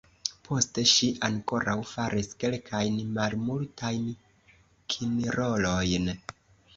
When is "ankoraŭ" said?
1.25-1.75